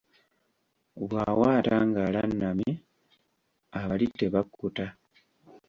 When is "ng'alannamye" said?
1.87-2.71